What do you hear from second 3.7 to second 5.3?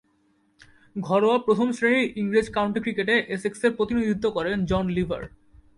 প্রতিনিধিত্ব করেন জন লিভার।